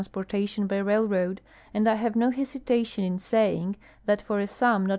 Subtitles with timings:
[0.03, 1.41] s ])ortation by railroad,
[1.75, 3.75] and I have no hesitation in saying
[4.07, 4.89] that for a sum not e.